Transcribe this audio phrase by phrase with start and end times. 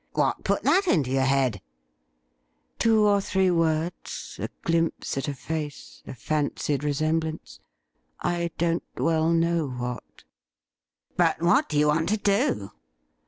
[0.13, 1.61] 'What put that into your head
[2.79, 7.59] .?''Two or three words, a glimpse at a face, a fancied re semblance—
[8.35, 10.23] I don't well know what.''
[11.17, 12.71] But what do you want to do